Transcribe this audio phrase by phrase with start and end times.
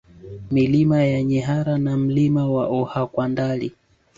[0.51, 3.73] Milima ya Nyihara na Mlima wa Ohakwandali